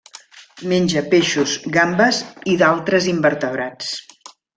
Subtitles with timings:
[0.69, 2.21] Menja peixos, gambes
[2.53, 3.93] i d'altres invertebrats.